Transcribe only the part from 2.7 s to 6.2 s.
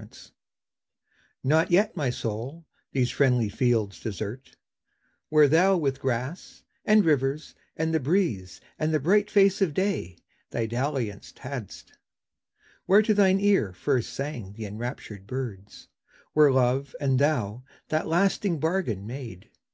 these friendly fields desert, Where thou with